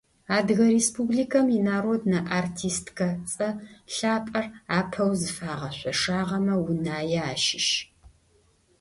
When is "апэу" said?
4.79-5.11